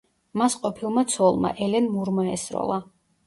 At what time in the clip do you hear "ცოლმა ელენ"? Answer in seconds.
1.15-1.91